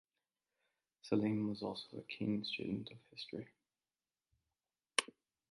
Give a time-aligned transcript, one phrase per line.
[1.03, 3.47] Salim was also a keen student of history.